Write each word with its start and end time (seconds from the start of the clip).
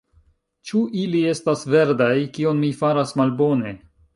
Ĉu 0.69 0.81
ili 1.01 1.21
estas 1.33 1.67
verdaj? 1.75 2.11
Kion 2.39 2.65
mi 2.65 2.73
faras 2.81 3.17
malbone? 3.23 3.79